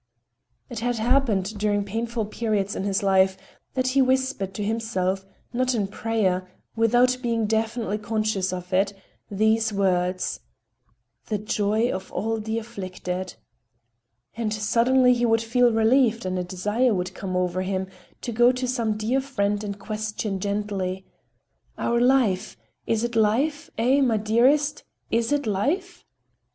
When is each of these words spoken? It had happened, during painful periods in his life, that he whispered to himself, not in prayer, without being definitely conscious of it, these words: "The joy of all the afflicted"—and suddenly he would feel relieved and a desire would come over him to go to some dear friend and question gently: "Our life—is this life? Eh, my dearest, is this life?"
It 0.67 0.79
had 0.79 0.95
happened, 0.95 1.59
during 1.59 1.83
painful 1.83 2.25
periods 2.25 2.75
in 2.75 2.85
his 2.85 3.03
life, 3.03 3.37
that 3.75 3.89
he 3.89 4.01
whispered 4.01 4.51
to 4.55 4.63
himself, 4.63 5.27
not 5.53 5.75
in 5.75 5.85
prayer, 5.87 6.49
without 6.75 7.19
being 7.21 7.45
definitely 7.45 7.99
conscious 7.99 8.51
of 8.51 8.73
it, 8.73 8.97
these 9.29 9.71
words: 9.71 10.39
"The 11.27 11.37
joy 11.37 11.91
of 11.91 12.11
all 12.11 12.39
the 12.39 12.57
afflicted"—and 12.57 14.51
suddenly 14.51 15.13
he 15.13 15.27
would 15.27 15.43
feel 15.43 15.71
relieved 15.71 16.25
and 16.25 16.39
a 16.39 16.43
desire 16.43 16.95
would 16.95 17.13
come 17.13 17.35
over 17.35 17.61
him 17.61 17.85
to 18.21 18.31
go 18.31 18.51
to 18.51 18.67
some 18.67 18.97
dear 18.97 19.21
friend 19.21 19.63
and 19.63 19.77
question 19.77 20.39
gently: 20.39 21.05
"Our 21.77 21.99
life—is 22.01 23.03
this 23.03 23.13
life? 23.13 23.69
Eh, 23.77 24.01
my 24.01 24.17
dearest, 24.17 24.83
is 25.11 25.29
this 25.29 25.45
life?" 25.45 26.03